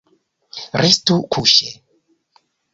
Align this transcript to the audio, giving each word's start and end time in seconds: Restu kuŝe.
Restu 0.85 1.15
kuŝe. 1.37 1.71